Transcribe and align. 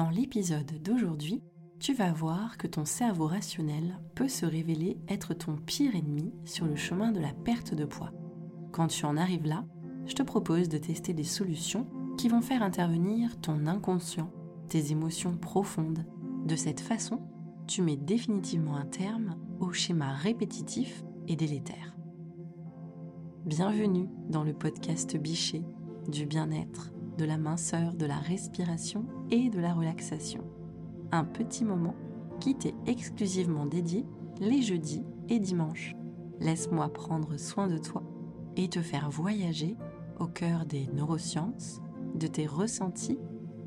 Dans 0.00 0.08
l'épisode 0.08 0.80
d'aujourd'hui, 0.82 1.42
tu 1.78 1.92
vas 1.92 2.10
voir 2.10 2.56
que 2.56 2.66
ton 2.66 2.86
cerveau 2.86 3.26
rationnel 3.26 4.00
peut 4.14 4.28
se 4.28 4.46
révéler 4.46 4.96
être 5.08 5.34
ton 5.34 5.56
pire 5.56 5.94
ennemi 5.94 6.32
sur 6.46 6.64
le 6.64 6.74
chemin 6.74 7.12
de 7.12 7.20
la 7.20 7.34
perte 7.34 7.74
de 7.74 7.84
poids. 7.84 8.10
Quand 8.72 8.86
tu 8.86 9.04
en 9.04 9.18
arrives 9.18 9.44
là, 9.44 9.66
je 10.06 10.14
te 10.14 10.22
propose 10.22 10.70
de 10.70 10.78
tester 10.78 11.12
des 11.12 11.24
solutions 11.24 11.86
qui 12.16 12.30
vont 12.30 12.40
faire 12.40 12.62
intervenir 12.62 13.38
ton 13.42 13.66
inconscient, 13.66 14.32
tes 14.70 14.90
émotions 14.90 15.36
profondes. 15.36 16.06
De 16.46 16.56
cette 16.56 16.80
façon, 16.80 17.20
tu 17.66 17.82
mets 17.82 17.98
définitivement 17.98 18.76
un 18.76 18.86
terme 18.86 19.36
au 19.60 19.70
schéma 19.70 20.14
répétitif 20.14 21.04
et 21.28 21.36
délétère. 21.36 21.94
Bienvenue 23.44 24.08
dans 24.30 24.44
le 24.44 24.54
podcast 24.54 25.18
Bichet 25.18 25.62
du 26.08 26.24
bien-être, 26.24 26.90
de 27.20 27.24
la 27.26 27.38
minceur, 27.38 27.94
de 27.94 28.06
la 28.06 28.18
respiration 28.18 29.04
et 29.30 29.50
de 29.50 29.60
la 29.60 29.74
relaxation 29.74 30.42
un 31.12 31.24
petit 31.24 31.64
moment 31.64 31.94
qui 32.40 32.54
t'est 32.54 32.74
exclusivement 32.86 33.66
dédié 33.66 34.06
les 34.40 34.62
jeudis 34.62 35.02
et 35.28 35.38
dimanches. 35.38 35.94
Laisse-moi 36.40 36.88
prendre 36.92 37.36
soin 37.36 37.66
de 37.66 37.78
toi 37.78 38.02
et 38.56 38.68
te 38.68 38.80
faire 38.80 39.10
voyager 39.10 39.76
au 40.18 40.26
cœur 40.26 40.64
des 40.64 40.86
neurosciences, 40.94 41.80
de 42.14 42.26
tes 42.26 42.46
ressentis 42.46 43.18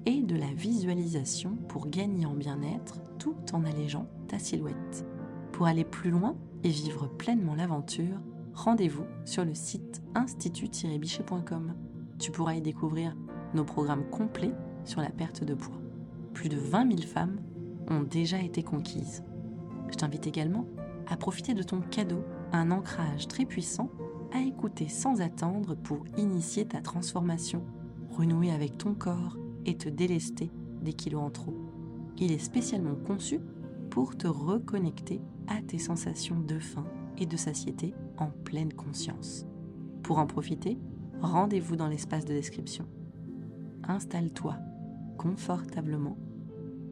et 0.05 0.21
de 0.21 0.35
la 0.35 0.51
visualisation 0.53 1.55
pour 1.67 1.87
gagner 1.87 2.25
en 2.25 2.33
bien-être 2.33 3.01
tout 3.19 3.35
en 3.53 3.63
allégeant 3.63 4.07
ta 4.27 4.39
silhouette. 4.39 5.05
Pour 5.51 5.67
aller 5.67 5.85
plus 5.85 6.09
loin 6.09 6.35
et 6.63 6.69
vivre 6.69 7.07
pleinement 7.07 7.55
l'aventure, 7.55 8.19
rendez-vous 8.53 9.05
sur 9.25 9.45
le 9.45 9.53
site 9.53 10.01
institut-bichet.com. 10.15 11.75
Tu 12.19 12.31
pourras 12.31 12.55
y 12.55 12.61
découvrir 12.61 13.15
nos 13.53 13.63
programmes 13.63 14.09
complets 14.09 14.53
sur 14.85 15.01
la 15.01 15.09
perte 15.09 15.43
de 15.43 15.53
poids 15.53 15.83
plus 16.33 16.49
de 16.49 16.57
20 16.57 16.97
000 16.97 17.01
femmes 17.03 17.39
ont 17.89 18.01
déjà 18.01 18.41
été 18.41 18.63
conquises. 18.63 19.23
Je 19.89 19.95
t'invite 19.95 20.27
également 20.27 20.65
à 21.07 21.17
profiter 21.17 21.53
de 21.53 21.63
ton 21.63 21.81
cadeau, 21.81 22.23
un 22.51 22.71
ancrage 22.71 23.27
très 23.27 23.45
puissant 23.45 23.89
à 24.33 24.41
écouter 24.41 24.87
sans 24.87 25.21
attendre 25.21 25.75
pour 25.75 26.05
initier 26.17 26.65
ta 26.65 26.81
transformation, 26.81 27.63
renouer 28.09 28.51
avec 28.51 28.77
ton 28.77 28.95
corps 28.95 29.37
et 29.65 29.77
te 29.77 29.89
délester 29.89 30.51
des 30.81 30.93
kilos 30.93 31.21
en 31.21 31.29
trop. 31.29 31.53
Il 32.17 32.31
est 32.31 32.39
spécialement 32.39 32.95
conçu 32.95 33.39
pour 33.89 34.17
te 34.17 34.27
reconnecter 34.27 35.21
à 35.47 35.61
tes 35.61 35.77
sensations 35.77 36.39
de 36.39 36.57
faim 36.57 36.85
et 37.17 37.25
de 37.25 37.37
satiété 37.37 37.93
en 38.17 38.27
pleine 38.27 38.73
conscience. 38.73 39.45
Pour 40.01 40.17
en 40.17 40.25
profiter, 40.25 40.79
rendez-vous 41.21 41.75
dans 41.75 41.87
l'espace 41.87 42.25
de 42.25 42.33
description. 42.33 42.87
Installe-toi 43.87 44.57
confortablement, 45.17 46.17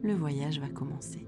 le 0.02 0.14
voyage 0.14 0.60
va 0.60 0.68
commencer. 0.68 1.26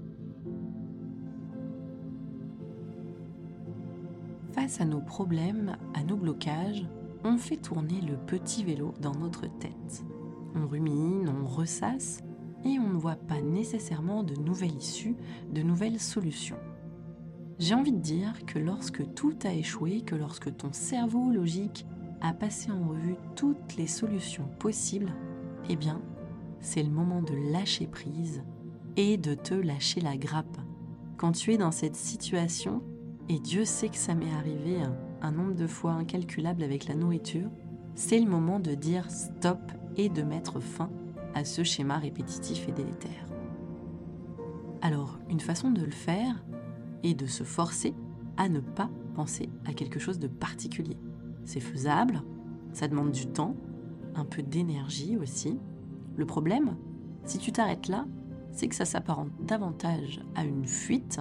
Face 4.51 4.79
à 4.79 4.85
nos 4.85 5.01
problèmes, 5.01 5.77
à 5.93 6.03
nos 6.03 6.15
blocages, 6.15 6.87
on 7.23 7.37
fait 7.37 7.57
tourner 7.57 8.01
le 8.01 8.15
petit 8.15 8.63
vélo 8.63 8.93
dans 9.01 9.15
notre 9.15 9.47
tête. 9.59 10.05
On 10.55 10.67
rumine, 10.67 11.29
on 11.29 11.45
ressasse 11.45 12.21
et 12.63 12.79
on 12.79 12.89
ne 12.89 12.97
voit 12.97 13.15
pas 13.15 13.41
nécessairement 13.41 14.23
de 14.23 14.35
nouvelles 14.35 14.77
issues, 14.77 15.15
de 15.51 15.61
nouvelles 15.61 15.99
solutions. 15.99 16.59
J'ai 17.59 17.75
envie 17.75 17.91
de 17.91 17.99
dire 17.99 18.45
que 18.45 18.59
lorsque 18.59 19.13
tout 19.13 19.37
a 19.43 19.53
échoué, 19.53 20.01
que 20.01 20.15
lorsque 20.15 20.55
ton 20.55 20.73
cerveau 20.73 21.31
logique 21.31 21.85
a 22.21 22.33
passé 22.33 22.71
en 22.71 22.89
revue 22.89 23.15
toutes 23.35 23.75
les 23.77 23.87
solutions 23.87 24.47
possibles, 24.59 25.13
eh 25.69 25.75
bien, 25.75 26.01
c'est 26.59 26.83
le 26.83 26.89
moment 26.89 27.21
de 27.21 27.33
lâcher 27.51 27.87
prise 27.87 28.43
et 28.97 29.17
de 29.17 29.33
te 29.33 29.53
lâcher 29.53 30.01
la 30.01 30.17
grappe. 30.17 30.57
Quand 31.17 31.31
tu 31.31 31.53
es 31.53 31.57
dans 31.57 31.71
cette 31.71 31.95
situation, 31.95 32.81
et 33.29 33.39
Dieu 33.39 33.65
sait 33.65 33.89
que 33.89 33.97
ça 33.97 34.13
m'est 34.13 34.33
arrivé 34.33 34.77
un, 35.21 35.31
nombre 35.31 35.55
de 35.55 35.65
fois 35.65 35.93
incalculable 35.93 36.63
avec 36.63 36.87
la 36.87 36.95
nourriture, 36.95 37.49
c'est 37.95 38.19
le 38.19 38.29
moment 38.29 38.59
de 38.59 38.75
dire 38.75 39.09
stop 39.09 39.59
et 39.97 40.09
de 40.09 40.21
mettre 40.21 40.59
fin 40.59 40.91
à 41.33 41.43
ce 41.43 41.63
schéma 41.63 41.97
répétitif 41.97 42.67
et 42.69 42.71
délétère. 42.71 43.25
Alors, 44.81 45.17
une 45.29 45.39
façon 45.39 45.71
de 45.71 45.81
le 45.81 45.91
faire 45.91 46.45
est 47.03 47.15
de 47.15 47.25
se 47.25 47.43
forcer 47.43 47.95
à 48.37 48.49
ne 48.49 48.59
pas 48.59 48.89
penser 49.15 49.49
à 49.65 49.73
quelque 49.73 49.99
chose 49.99 50.19
de 50.19 50.27
particulier. 50.27 50.97
C'est 51.43 51.59
faisable, 51.59 52.21
ça 52.73 52.87
demande 52.87 53.11
du 53.11 53.25
temps, 53.25 53.55
un 54.15 54.25
peu 54.25 54.41
d'énergie 54.41 55.17
aussi, 55.17 55.59
le 56.15 56.25
problème, 56.25 56.75
si 57.25 57.37
tu 57.37 57.51
t'arrêtes 57.51 57.87
là, 57.87 58.05
c'est 58.51 58.67
que 58.67 58.75
ça 58.75 58.85
s'apparente 58.85 59.31
davantage 59.41 60.21
à 60.35 60.45
une 60.45 60.65
fuite 60.65 61.19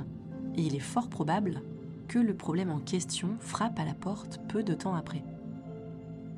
et 0.55 0.63
il 0.63 0.77
est 0.77 0.81
fort 0.81 1.09
probable 1.09 1.63
que 2.07 2.19
le 2.19 2.35
problème 2.35 2.71
en 2.71 2.79
question 2.79 3.37
frappe 3.41 3.79
à 3.79 3.85
la 3.85 3.95
porte 3.95 4.41
peu 4.49 4.63
de 4.63 4.75
temps 4.75 4.95
après. 4.95 5.25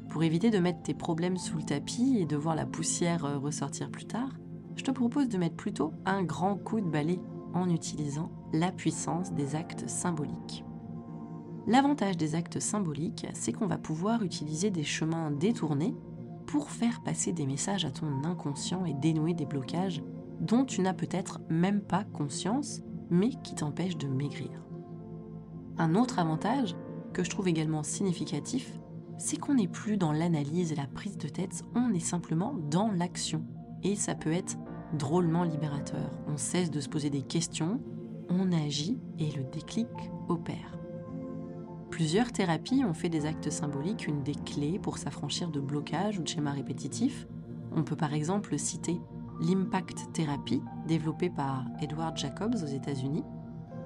Pour 0.08 0.22
éviter 0.22 0.50
de 0.50 0.58
mettre 0.58 0.82
tes 0.82 0.94
problèmes 0.94 1.36
sous 1.36 1.58
le 1.58 1.64
tapis 1.64 2.16
et 2.18 2.24
de 2.24 2.36
voir 2.36 2.54
la 2.54 2.64
poussière 2.64 3.24
euh, 3.24 3.38
ressortir 3.38 3.90
plus 3.90 4.06
tard, 4.06 4.30
je 4.76 4.84
te 4.84 4.90
propose 4.90 5.28
de 5.28 5.36
mettre 5.36 5.56
plutôt 5.56 5.92
un 6.06 6.22
grand 6.22 6.56
coup 6.56 6.80
de 6.80 6.88
balai 6.88 7.18
en 7.52 7.68
utilisant 7.68 8.30
la 8.52 8.70
puissance 8.72 9.32
des 9.32 9.54
actes 9.56 9.88
symboliques. 9.88 10.64
L'avantage 11.66 12.16
des 12.16 12.34
actes 12.34 12.60
symboliques, 12.60 13.26
c'est 13.34 13.52
qu'on 13.52 13.66
va 13.66 13.78
pouvoir 13.78 14.22
utiliser 14.22 14.70
des 14.70 14.84
chemins 14.84 15.30
détournés 15.30 15.94
pour 16.46 16.70
faire 16.70 17.02
passer 17.02 17.32
des 17.32 17.46
messages 17.46 17.84
à 17.84 17.90
ton 17.90 18.24
inconscient 18.24 18.84
et 18.84 18.94
dénouer 18.94 19.34
des 19.34 19.46
blocages 19.46 20.02
dont 20.40 20.64
tu 20.64 20.80
n'as 20.80 20.94
peut-être 20.94 21.40
même 21.48 21.80
pas 21.80 22.04
conscience, 22.04 22.80
mais 23.10 23.30
qui 23.42 23.54
t'empêchent 23.54 23.98
de 23.98 24.08
maigrir. 24.08 24.64
Un 25.78 25.94
autre 25.94 26.18
avantage, 26.18 26.76
que 27.12 27.24
je 27.24 27.30
trouve 27.30 27.48
également 27.48 27.82
significatif, 27.82 28.78
c'est 29.18 29.38
qu'on 29.38 29.54
n'est 29.54 29.68
plus 29.68 29.96
dans 29.96 30.12
l'analyse 30.12 30.72
et 30.72 30.76
la 30.76 30.86
prise 30.86 31.16
de 31.16 31.28
tête, 31.28 31.62
on 31.74 31.92
est 31.94 32.00
simplement 32.00 32.54
dans 32.70 32.90
l'action. 32.90 33.44
Et 33.82 33.96
ça 33.96 34.14
peut 34.14 34.32
être 34.32 34.56
drôlement 34.92 35.42
libérateur. 35.42 36.10
On 36.28 36.36
cesse 36.36 36.70
de 36.70 36.80
se 36.80 36.88
poser 36.88 37.10
des 37.10 37.22
questions, 37.22 37.80
on 38.28 38.52
agit 38.52 38.98
et 39.18 39.30
le 39.32 39.44
déclic 39.44 39.88
opère. 40.28 40.78
Plusieurs 41.96 42.30
thérapies 42.30 42.84
ont 42.84 42.92
fait 42.92 43.08
des 43.08 43.24
actes 43.24 43.48
symboliques 43.48 44.06
une 44.06 44.22
des 44.22 44.34
clés 44.34 44.78
pour 44.78 44.98
s'affranchir 44.98 45.50
de 45.50 45.60
blocages 45.60 46.18
ou 46.18 46.22
de 46.22 46.28
schémas 46.28 46.52
répétitifs. 46.52 47.26
On 47.74 47.84
peut 47.84 47.96
par 47.96 48.12
exemple 48.12 48.58
citer 48.58 49.00
l'impact 49.40 50.12
thérapie 50.12 50.60
développée 50.86 51.30
par 51.30 51.64
Edward 51.80 52.14
Jacobs 52.18 52.54
aux 52.62 52.66
États-Unis. 52.66 53.24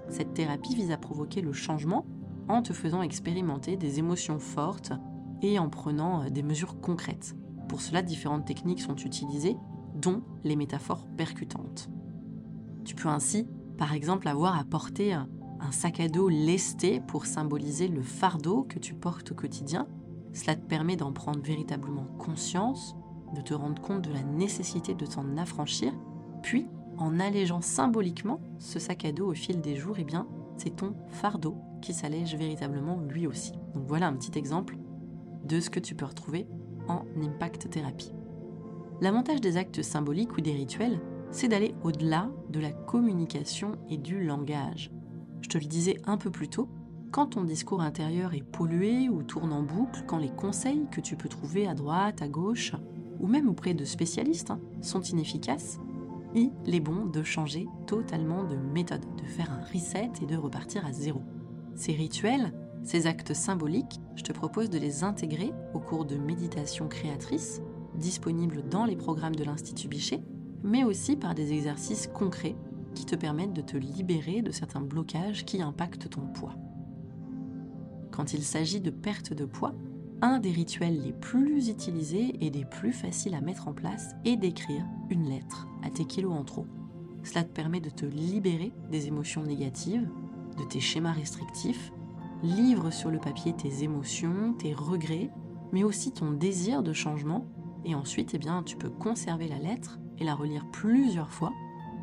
Cette 0.08 0.34
thérapie 0.34 0.74
vise 0.74 0.90
à 0.90 0.96
provoquer 0.96 1.40
le 1.40 1.52
changement 1.52 2.04
en 2.48 2.62
te 2.62 2.72
faisant 2.72 3.02
expérimenter 3.02 3.76
des 3.76 4.00
émotions 4.00 4.40
fortes 4.40 4.92
et 5.40 5.60
en 5.60 5.68
prenant 5.68 6.24
euh, 6.24 6.30
des 6.30 6.42
mesures 6.42 6.80
concrètes. 6.80 7.36
Pour 7.68 7.80
cela, 7.80 8.02
différentes 8.02 8.44
techniques 8.44 8.80
sont 8.80 8.96
utilisées, 8.96 9.56
dont 9.94 10.24
les 10.42 10.56
métaphores 10.56 11.06
percutantes. 11.16 11.88
Tu 12.84 12.96
peux 12.96 13.08
ainsi, 13.08 13.46
par 13.78 13.94
exemple, 13.94 14.26
avoir 14.26 14.58
à 14.58 14.64
porter 14.64 15.14
un 15.60 15.72
sac 15.72 16.00
à 16.00 16.08
dos 16.08 16.28
lesté 16.28 17.00
pour 17.00 17.26
symboliser 17.26 17.88
le 17.88 18.02
fardeau 18.02 18.64
que 18.68 18.78
tu 18.78 18.94
portes 18.94 19.32
au 19.32 19.34
quotidien. 19.34 19.86
Cela 20.32 20.54
te 20.54 20.64
permet 20.64 20.96
d'en 20.96 21.12
prendre 21.12 21.40
véritablement 21.40 22.06
conscience, 22.18 22.96
de 23.34 23.40
te 23.40 23.54
rendre 23.54 23.80
compte 23.80 24.02
de 24.02 24.12
la 24.12 24.22
nécessité 24.22 24.94
de 24.94 25.06
t'en 25.06 25.36
affranchir, 25.36 25.92
puis 26.42 26.66
en 26.98 27.18
allégeant 27.20 27.60
symboliquement 27.60 28.40
ce 28.58 28.78
sac 28.78 29.04
à 29.04 29.12
dos 29.12 29.30
au 29.30 29.34
fil 29.34 29.60
des 29.60 29.76
jours, 29.76 29.96
eh 29.98 30.04
bien, 30.04 30.26
c'est 30.56 30.76
ton 30.76 30.94
fardeau 31.08 31.56
qui 31.80 31.94
s'allège 31.94 32.36
véritablement 32.36 33.00
lui 33.08 33.26
aussi. 33.26 33.52
Donc 33.74 33.84
voilà 33.86 34.06
un 34.06 34.12
petit 34.14 34.38
exemple 34.38 34.76
de 35.44 35.60
ce 35.60 35.70
que 35.70 35.80
tu 35.80 35.94
peux 35.94 36.04
retrouver 36.04 36.46
en 36.88 37.04
impact 37.22 37.70
thérapie. 37.70 38.12
L'avantage 39.00 39.40
des 39.40 39.56
actes 39.56 39.82
symboliques 39.82 40.36
ou 40.36 40.42
des 40.42 40.52
rituels, 40.52 41.00
c'est 41.30 41.48
d'aller 41.48 41.74
au-delà 41.84 42.28
de 42.50 42.60
la 42.60 42.72
communication 42.72 43.72
et 43.88 43.96
du 43.96 44.22
langage. 44.22 44.90
Je 45.42 45.48
te 45.48 45.58
le 45.58 45.64
disais 45.64 45.96
un 46.04 46.16
peu 46.16 46.30
plus 46.30 46.48
tôt, 46.48 46.68
quand 47.10 47.26
ton 47.26 47.44
discours 47.44 47.80
intérieur 47.80 48.34
est 48.34 48.42
pollué 48.42 49.08
ou 49.08 49.22
tourne 49.22 49.52
en 49.52 49.62
boucle, 49.62 50.04
quand 50.06 50.18
les 50.18 50.30
conseils 50.30 50.86
que 50.92 51.00
tu 51.00 51.16
peux 51.16 51.28
trouver 51.28 51.66
à 51.66 51.74
droite, 51.74 52.22
à 52.22 52.28
gauche, 52.28 52.72
ou 53.18 53.26
même 53.26 53.48
auprès 53.48 53.74
de 53.74 53.84
spécialistes, 53.84 54.50
hein, 54.50 54.60
sont 54.80 55.02
inefficaces, 55.02 55.80
il 56.34 56.52
est 56.66 56.80
bon 56.80 57.06
de 57.06 57.22
changer 57.24 57.66
totalement 57.86 58.44
de 58.44 58.54
méthode, 58.54 59.04
de 59.16 59.26
faire 59.26 59.50
un 59.50 59.64
reset 59.72 60.10
et 60.22 60.26
de 60.26 60.36
repartir 60.36 60.86
à 60.86 60.92
zéro. 60.92 61.22
Ces 61.74 61.92
rituels, 61.92 62.52
ces 62.84 63.06
actes 63.08 63.34
symboliques, 63.34 64.00
je 64.14 64.22
te 64.22 64.32
propose 64.32 64.70
de 64.70 64.78
les 64.78 65.02
intégrer 65.02 65.52
au 65.74 65.80
cours 65.80 66.04
de 66.04 66.16
méditation 66.16 66.86
créatrice, 66.86 67.60
disponibles 67.96 68.62
dans 68.68 68.84
les 68.84 68.96
programmes 68.96 69.34
de 69.34 69.44
l'Institut 69.44 69.88
Bichet, 69.88 70.22
mais 70.62 70.84
aussi 70.84 71.16
par 71.16 71.34
des 71.34 71.52
exercices 71.52 72.06
concrets 72.06 72.56
qui 72.94 73.04
te 73.04 73.16
permettent 73.16 73.52
de 73.52 73.62
te 73.62 73.76
libérer 73.76 74.42
de 74.42 74.50
certains 74.50 74.80
blocages 74.80 75.44
qui 75.44 75.62
impactent 75.62 76.10
ton 76.10 76.26
poids. 76.26 76.54
Quand 78.10 78.32
il 78.32 78.42
s'agit 78.42 78.80
de 78.80 78.90
perte 78.90 79.32
de 79.32 79.44
poids, 79.44 79.74
un 80.22 80.38
des 80.38 80.50
rituels 80.50 81.00
les 81.02 81.12
plus 81.12 81.68
utilisés 81.68 82.36
et 82.44 82.50
des 82.50 82.64
plus 82.64 82.92
faciles 82.92 83.34
à 83.34 83.40
mettre 83.40 83.68
en 83.68 83.72
place 83.72 84.14
est 84.24 84.36
d'écrire 84.36 84.84
une 85.08 85.28
lettre 85.28 85.66
à 85.82 85.90
tes 85.90 86.04
kilos 86.04 86.34
en 86.34 86.44
trop. 86.44 86.66
Cela 87.22 87.44
te 87.44 87.52
permet 87.52 87.80
de 87.80 87.90
te 87.90 88.04
libérer 88.04 88.72
des 88.90 89.06
émotions 89.06 89.42
négatives, 89.42 90.08
de 90.58 90.64
tes 90.64 90.80
schémas 90.80 91.12
restrictifs, 91.12 91.92
livre 92.42 92.90
sur 92.90 93.10
le 93.10 93.18
papier 93.18 93.54
tes 93.54 93.82
émotions, 93.82 94.54
tes 94.58 94.74
regrets, 94.74 95.30
mais 95.72 95.84
aussi 95.84 96.12
ton 96.12 96.32
désir 96.32 96.82
de 96.82 96.92
changement, 96.92 97.46
et 97.84 97.94
ensuite 97.94 98.34
eh 98.34 98.38
bien, 98.38 98.62
tu 98.62 98.76
peux 98.76 98.90
conserver 98.90 99.48
la 99.48 99.58
lettre 99.58 99.98
et 100.18 100.24
la 100.24 100.34
relire 100.34 100.66
plusieurs 100.70 101.30
fois 101.30 101.52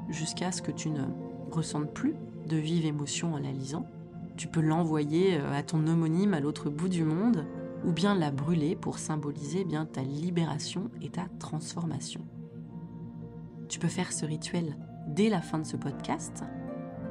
jusqu'à 0.10 0.52
ce 0.52 0.62
que 0.62 0.72
tu 0.72 0.90
ne 0.90 1.04
ressentes 1.52 1.94
plus 1.94 2.16
de 2.48 2.58
vives 2.58 2.86
émotions 2.86 3.34
en 3.34 3.40
la 3.40 3.52
lisant. 3.52 3.86
Tu 4.36 4.48
peux 4.48 4.62
l'envoyer 4.62 5.38
euh, 5.40 5.54
à 5.54 5.64
ton 5.64 5.86
homonyme 5.88 6.34
à 6.34 6.40
l'autre 6.40 6.70
bout 6.70 6.90
du 6.90 7.04
monde 7.04 7.46
ou 7.86 7.92
bien 7.92 8.16
la 8.16 8.32
brûler 8.32 8.76
pour 8.76 9.00
symboliser 9.00 9.64
bien 9.64 9.86
ta 9.86 10.02
libération 10.02 10.90
et 11.02 11.10
ta 11.10 11.28
transformation. 11.40 12.22
Tu 13.68 13.80
peux 13.80 13.88
faire 13.88 14.14
ce 14.14 14.26
rituel 14.26 14.78
dès 15.08 15.30
la 15.30 15.42
fin 15.42 15.60
de 15.60 15.66
ce 15.66 15.78
podcast 15.78 16.44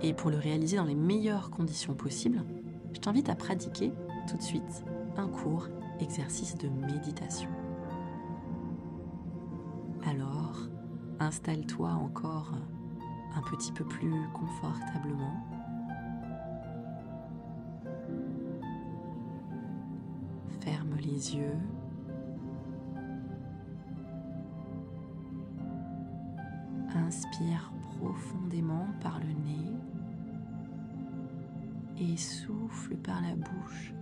et 0.02 0.12
pour 0.12 0.30
le 0.30 0.38
réaliser 0.38 0.76
dans 0.76 0.84
les 0.84 0.94
meilleures 0.94 1.50
conditions 1.50 1.94
possibles, 1.94 2.44
je 2.92 3.00
t'invite 3.00 3.28
à 3.28 3.34
pratiquer 3.34 3.92
tout 4.28 4.36
de 4.36 4.42
suite 4.42 4.84
un 5.16 5.28
court 5.28 5.68
exercice 6.00 6.56
de 6.56 6.68
méditation. 6.68 7.48
Alors, 10.06 10.68
installe-toi 11.18 11.90
encore 11.90 12.52
un 13.36 13.42
petit 13.42 13.72
peu 13.72 13.84
plus 13.84 14.12
confortablement. 14.32 15.44
Ferme 20.60 20.96
les 20.96 21.36
yeux. 21.36 21.58
Inspire 26.94 27.72
profondément 27.98 28.86
par 29.00 29.20
le 29.20 29.26
nez 29.26 29.76
et 31.98 32.16
souffle 32.16 32.96
par 32.96 33.20
la 33.20 33.36
bouche 33.36 33.92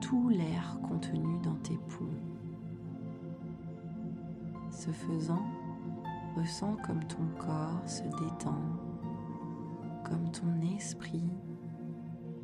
tout 0.00 0.28
l'air 0.28 0.78
contenu 0.88 1.38
dans 1.42 1.56
tes 1.56 1.76
poumons. 1.88 2.10
Ce 4.70 4.90
faisant, 4.90 5.44
ressens 6.36 6.76
comme 6.86 7.02
ton 7.04 7.26
corps 7.38 7.80
se 7.86 8.02
détend, 8.02 8.60
comme 10.04 10.30
ton 10.30 10.76
esprit 10.76 11.30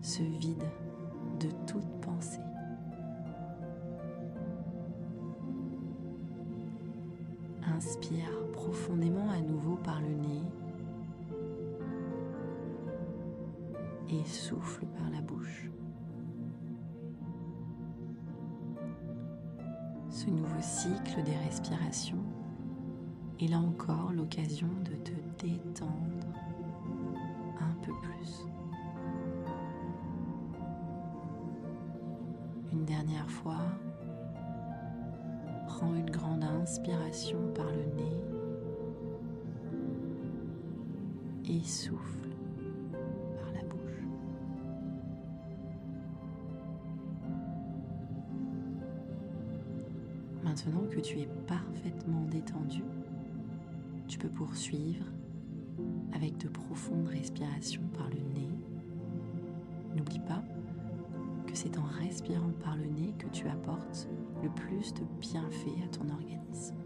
se 0.01 0.23
vide 0.23 0.65
de 1.41 1.49
toute 1.67 2.01
pensée. 2.01 2.41
Inspire 7.65 8.51
profondément 8.53 9.31
à 9.31 9.41
nouveau 9.41 9.77
par 9.77 10.01
le 10.01 10.15
nez 10.15 10.43
et 14.09 14.25
souffle 14.25 14.87
par 14.87 15.11
la 15.11 15.21
bouche. 15.21 15.71
Ce 20.11 20.29
nouveau 20.29 20.61
cycle 20.61 21.23
des 21.25 21.37
respirations 21.37 22.23
est 23.43 23.49
là 23.49 23.59
encore 23.59 24.13
l'occasion 24.13 24.69
de 24.85 24.95
te 25.03 25.13
détendre 25.45 26.27
un 27.61 27.75
peu 27.85 27.93
plus. 28.01 28.47
Une 32.73 32.85
dernière 32.85 33.29
fois, 33.29 33.59
prends 35.67 35.93
une 35.95 36.11
grande 36.11 36.45
inspiration 36.45 37.39
par 37.55 37.67
le 37.67 37.85
nez 37.97 38.23
et 41.49 41.65
souffle 41.65 42.29
par 43.37 43.53
la 43.53 43.63
bouche. 43.65 44.05
Maintenant 50.45 50.85
que 50.91 51.01
tu 51.01 51.21
es 51.21 51.29
parfaitement 51.47 52.25
détendu, 52.31 52.85
tu 54.13 54.19
peux 54.19 54.29
poursuivre 54.29 55.07
avec 56.13 56.37
de 56.37 56.47
profondes 56.47 57.09
respirations 57.09 57.89
par 57.97 58.11
le 58.11 58.21
nez. 58.35 58.51
N'oublie 59.97 60.21
pas 60.21 60.43
que 61.47 61.57
c'est 61.57 61.79
en 61.79 61.85
respirant 61.85 62.53
par 62.63 62.77
le 62.77 62.85
nez 62.85 63.15
que 63.19 63.27
tu 63.29 63.49
apportes 63.49 64.11
le 64.43 64.51
plus 64.51 64.93
de 64.93 65.01
bienfaits 65.19 65.83
à 65.83 65.89
ton 65.97 66.11
organisme. 66.11 66.77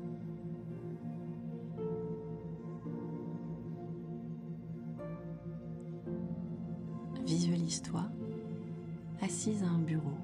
Visualise-toi 7.24 8.04
assise 9.20 9.64
à 9.64 9.66
un 9.66 9.80
bureau, 9.80 10.16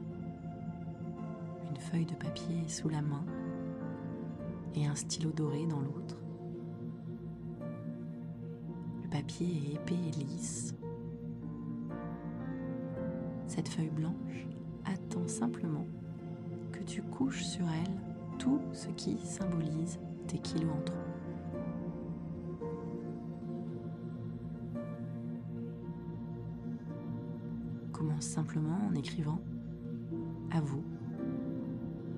une 1.68 1.80
feuille 1.80 2.06
de 2.06 2.14
papier 2.14 2.68
sous 2.68 2.88
la 2.88 3.02
main 3.02 3.24
et 4.76 4.86
un 4.86 4.94
stylo 4.94 5.32
doré 5.32 5.66
dans 5.66 5.80
l'autre. 5.80 6.21
Papier 9.22 9.46
est 9.46 9.74
épais 9.74 9.94
et 9.94 10.24
lisse. 10.24 10.74
Cette 13.46 13.68
feuille 13.68 13.90
blanche 13.90 14.48
attend 14.84 15.28
simplement 15.28 15.86
que 16.72 16.82
tu 16.82 17.02
couches 17.02 17.44
sur 17.44 17.64
elle 17.66 18.38
tout 18.40 18.60
ce 18.72 18.88
qui 18.88 19.16
symbolise 19.18 20.00
tes 20.26 20.38
kilos 20.38 20.72
en 20.76 20.82
trop. 20.82 20.96
Commence 27.92 28.24
simplement 28.24 28.78
en 28.90 28.94
écrivant 28.96 29.38
à 30.50 30.60
vous 30.60 30.82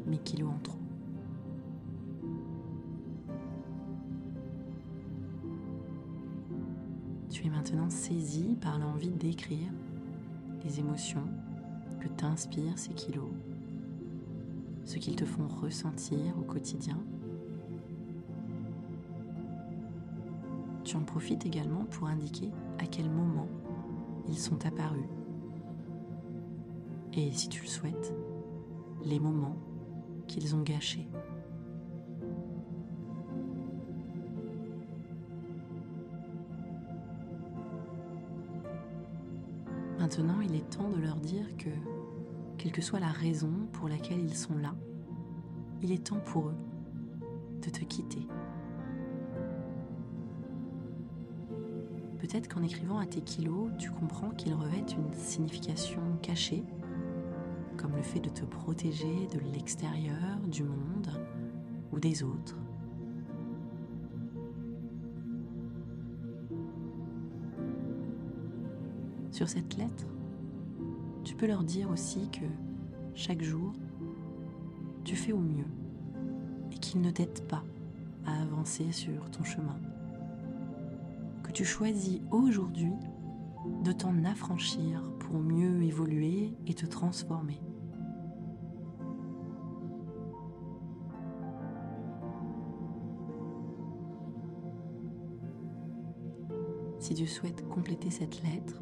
mes 0.06 0.18
kilos 0.18 0.50
en 0.50 0.58
trop. 0.60 0.83
Tu 7.34 7.48
es 7.48 7.50
maintenant 7.50 7.90
saisi 7.90 8.56
par 8.60 8.78
l'envie 8.78 9.10
d'écrire 9.10 9.68
les 10.64 10.78
émotions 10.78 11.26
que 12.00 12.06
t'inspirent 12.06 12.78
ces 12.78 12.94
kilos, 12.94 13.32
ce 14.84 14.98
qu'ils 14.98 15.16
te 15.16 15.24
font 15.24 15.48
ressentir 15.48 16.38
au 16.38 16.42
quotidien. 16.42 16.96
Tu 20.84 20.96
en 20.96 21.02
profites 21.02 21.44
également 21.44 21.86
pour 21.86 22.06
indiquer 22.06 22.52
à 22.78 22.86
quel 22.86 23.10
moment 23.10 23.48
ils 24.28 24.38
sont 24.38 24.64
apparus. 24.64 25.08
Et 27.14 27.32
si 27.32 27.48
tu 27.48 27.62
le 27.62 27.68
souhaites, 27.68 28.14
les 29.04 29.18
moments 29.18 29.56
qu'ils 30.28 30.54
ont 30.54 30.62
gâchés. 30.62 31.08
Maintenant, 40.04 40.42
il 40.42 40.54
est 40.54 40.68
temps 40.68 40.90
de 40.90 41.00
leur 41.00 41.16
dire 41.16 41.56
que, 41.56 41.70
quelle 42.58 42.72
que 42.72 42.82
soit 42.82 43.00
la 43.00 43.08
raison 43.08 43.50
pour 43.72 43.88
laquelle 43.88 44.20
ils 44.20 44.36
sont 44.36 44.54
là, 44.58 44.74
il 45.80 45.92
est 45.92 46.08
temps 46.08 46.20
pour 46.20 46.48
eux 46.48 46.56
de 47.62 47.70
te 47.70 47.82
quitter. 47.84 48.28
Peut-être 52.18 52.52
qu'en 52.52 52.62
écrivant 52.62 52.98
à 52.98 53.06
tes 53.06 53.22
kilos, 53.22 53.70
tu 53.78 53.90
comprends 53.92 54.28
qu'ils 54.32 54.52
revêtent 54.52 54.92
une 54.92 55.10
signification 55.14 56.02
cachée, 56.20 56.64
comme 57.78 57.96
le 57.96 58.02
fait 58.02 58.20
de 58.20 58.28
te 58.28 58.44
protéger 58.44 59.26
de 59.32 59.38
l'extérieur, 59.54 60.38
du 60.46 60.64
monde 60.64 61.08
ou 61.92 61.98
des 61.98 62.22
autres. 62.22 62.58
Sur 69.34 69.48
cette 69.48 69.76
lettre, 69.76 70.06
tu 71.24 71.34
peux 71.34 71.48
leur 71.48 71.64
dire 71.64 71.90
aussi 71.90 72.28
que 72.30 72.44
chaque 73.14 73.42
jour, 73.42 73.72
tu 75.02 75.16
fais 75.16 75.32
au 75.32 75.40
mieux 75.40 75.66
et 76.70 76.76
qu'ils 76.76 77.00
ne 77.00 77.10
t'aident 77.10 77.42
pas 77.48 77.64
à 78.26 78.42
avancer 78.42 78.92
sur 78.92 79.28
ton 79.32 79.42
chemin. 79.42 79.76
Que 81.42 81.50
tu 81.50 81.64
choisis 81.64 82.20
aujourd'hui 82.30 82.92
de 83.82 83.90
t'en 83.90 84.22
affranchir 84.22 85.02
pour 85.18 85.40
mieux 85.40 85.82
évoluer 85.82 86.54
et 86.68 86.74
te 86.74 86.86
transformer. 86.86 87.60
Si 97.00 97.14
tu 97.14 97.26
souhaites 97.26 97.68
compléter 97.68 98.10
cette 98.10 98.40
lettre, 98.44 98.80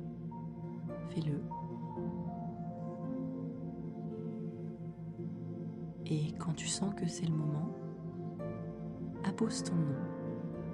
fais-le. 1.15 1.41
Et 6.07 6.33
quand 6.39 6.55
tu 6.55 6.67
sens 6.67 6.95
que 6.95 7.07
c'est 7.07 7.27
le 7.27 7.35
moment, 7.35 7.71
appose 9.25 9.63
ton 9.63 9.75
nom 9.75 9.97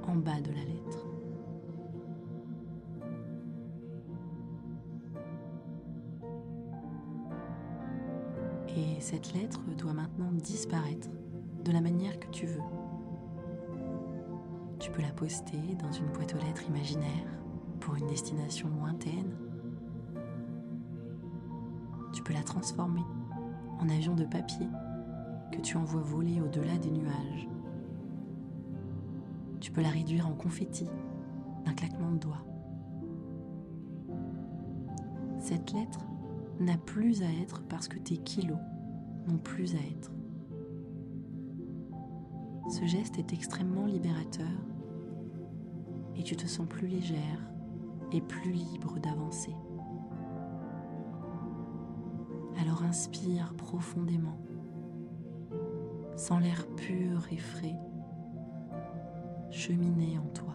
en 0.08 0.16
bas 0.16 0.40
de 0.40 0.50
la 0.50 0.64
lettre. 0.64 1.06
Et 8.76 9.00
cette 9.00 9.32
lettre 9.34 9.60
doit 9.76 9.92
maintenant 9.92 10.32
disparaître 10.32 11.08
de 11.64 11.72
la 11.72 11.80
manière 11.80 12.18
que 12.18 12.28
tu 12.28 12.46
veux. 12.46 12.62
Tu 14.78 14.90
peux 14.90 15.02
la 15.02 15.10
poster 15.10 15.76
dans 15.80 15.92
une 15.92 16.06
boîte 16.06 16.34
aux 16.34 16.38
lettres 16.46 16.62
imaginaire 16.68 17.26
pour 17.80 17.96
une 17.96 18.06
destination 18.06 18.68
lointaine. 18.68 19.47
Tu 22.18 22.24
peux 22.24 22.34
la 22.34 22.42
transformer 22.42 23.04
en 23.78 23.88
avion 23.88 24.16
de 24.16 24.24
papier 24.24 24.66
que 25.52 25.60
tu 25.60 25.76
envoies 25.76 26.00
voler 26.00 26.40
au-delà 26.40 26.76
des 26.76 26.90
nuages. 26.90 27.48
Tu 29.60 29.70
peux 29.70 29.82
la 29.82 29.90
réduire 29.90 30.26
en 30.26 30.32
confetti 30.32 30.88
d'un 31.64 31.74
claquement 31.74 32.10
de 32.10 32.18
doigts. 32.18 32.44
Cette 35.38 35.72
lettre 35.72 36.00
n'a 36.58 36.76
plus 36.76 37.22
à 37.22 37.30
être 37.40 37.62
parce 37.68 37.86
que 37.86 38.00
tes 38.00 38.16
kilos 38.16 38.58
n'ont 39.28 39.38
plus 39.38 39.76
à 39.76 39.78
être. 39.78 40.10
Ce 42.68 42.84
geste 42.84 43.16
est 43.20 43.32
extrêmement 43.32 43.86
libérateur 43.86 44.58
et 46.16 46.24
tu 46.24 46.34
te 46.34 46.48
sens 46.48 46.66
plus 46.66 46.88
légère 46.88 47.48
et 48.10 48.20
plus 48.20 48.50
libre 48.50 48.98
d'avancer. 48.98 49.54
Inspire 52.80 53.54
profondément, 53.54 54.38
sans 56.16 56.38
l'air 56.38 56.66
pur 56.76 57.20
et 57.30 57.36
frais, 57.36 57.76
cheminer 59.50 60.16
en 60.18 60.26
toi. 60.28 60.54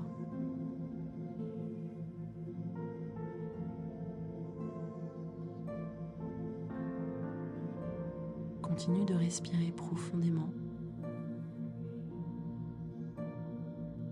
Continue 8.61 9.05
de 9.05 9.13
respirer 9.13 9.71
profondément. 9.71 10.49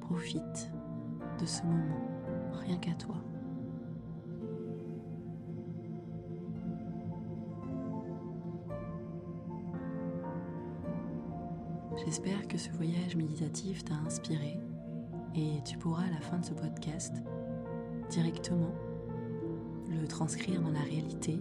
Profite 0.01 0.72
de 1.39 1.46
ce 1.46 1.63
moment, 1.63 1.98
rien 2.65 2.77
qu'à 2.77 2.94
toi. 2.94 3.15
J'espère 11.98 12.48
que 12.48 12.57
ce 12.57 12.69
voyage 12.71 13.15
méditatif 13.15 13.83
t'a 13.83 13.95
inspiré 14.05 14.57
et 15.36 15.62
tu 15.65 15.77
pourras 15.77 16.03
à 16.03 16.10
la 16.10 16.21
fin 16.21 16.39
de 16.39 16.45
ce 16.45 16.53
podcast 16.53 17.13
directement 18.10 18.74
le 19.89 20.07
transcrire 20.07 20.62
dans 20.62 20.71
la 20.71 20.79
réalité 20.79 21.39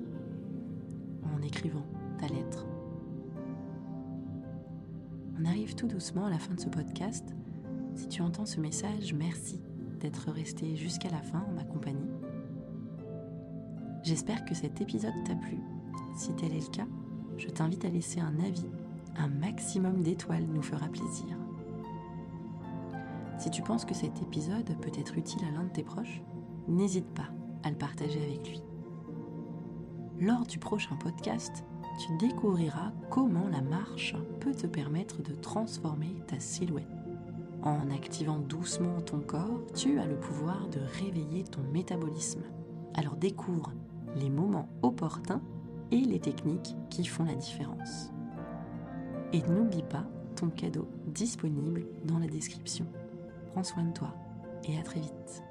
en 1.22 1.40
écrivant 1.42 1.86
ta 2.18 2.26
lettre. 2.26 2.66
On 5.40 5.44
arrive 5.44 5.76
tout 5.76 5.86
doucement 5.86 6.26
à 6.26 6.30
la 6.30 6.38
fin 6.38 6.54
de 6.54 6.60
ce 6.60 6.68
podcast. 6.68 7.24
Si 7.94 8.08
tu 8.08 8.20
entends 8.20 8.46
ce 8.46 8.60
message, 8.60 9.14
merci 9.14 9.60
d'être 10.00 10.30
resté 10.30 10.76
jusqu'à 10.76 11.10
la 11.10 11.22
fin 11.22 11.46
en 11.48 11.52
ma 11.52 11.64
compagnie. 11.64 12.10
J'espère 14.02 14.44
que 14.44 14.54
cet 14.54 14.80
épisode 14.80 15.14
t'a 15.24 15.36
plu. 15.36 15.58
Si 16.16 16.34
tel 16.34 16.52
est 16.52 16.66
le 16.66 16.72
cas, 16.72 16.88
je 17.38 17.48
t'invite 17.48 17.84
à 17.84 17.88
laisser 17.88 18.20
un 18.20 18.38
avis 18.40 18.66
un 19.16 19.28
maximum 19.28 20.02
d'étoiles 20.02 20.46
nous 20.46 20.62
fera 20.62 20.88
plaisir. 20.88 21.36
Si 23.38 23.50
tu 23.50 23.62
penses 23.62 23.84
que 23.84 23.94
cet 23.94 24.20
épisode 24.22 24.76
peut 24.80 24.92
être 24.98 25.16
utile 25.16 25.42
à 25.48 25.50
l'un 25.52 25.64
de 25.64 25.70
tes 25.70 25.82
proches, 25.82 26.22
n'hésite 26.68 27.08
pas 27.14 27.28
à 27.62 27.70
le 27.70 27.76
partager 27.76 28.22
avec 28.22 28.48
lui. 28.48 28.62
Lors 30.20 30.46
du 30.46 30.58
prochain 30.58 30.96
podcast, 30.96 31.64
tu 31.98 32.16
découvriras 32.18 32.92
comment 33.08 33.48
la 33.48 33.62
marche 33.62 34.14
peut 34.40 34.54
te 34.54 34.66
permettre 34.66 35.22
de 35.22 35.34
transformer 35.34 36.14
ta 36.26 36.38
silhouette. 36.38 36.86
En 37.62 37.90
activant 37.90 38.38
doucement 38.38 39.00
ton 39.00 39.20
corps, 39.20 39.60
tu 39.74 39.98
as 39.98 40.06
le 40.06 40.16
pouvoir 40.16 40.68
de 40.68 40.80
réveiller 41.02 41.44
ton 41.44 41.62
métabolisme. 41.72 42.42
Alors 42.94 43.16
découvre 43.16 43.72
les 44.16 44.30
moments 44.30 44.68
opportuns 44.82 45.42
et 45.90 46.00
les 46.00 46.20
techniques 46.20 46.76
qui 46.88 47.04
font 47.04 47.24
la 47.24 47.34
différence. 47.34 48.12
Et 49.32 49.42
n'oublie 49.42 49.82
pas 49.82 50.04
ton 50.36 50.48
cadeau 50.48 50.88
disponible 51.06 51.86
dans 52.04 52.18
la 52.18 52.26
description. 52.26 52.86
Prends 53.52 53.64
soin 53.64 53.84
de 53.84 53.92
toi 53.92 54.14
et 54.68 54.78
à 54.78 54.82
très 54.82 55.00
vite. 55.00 55.42